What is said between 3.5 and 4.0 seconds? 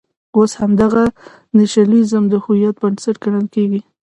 کېږي.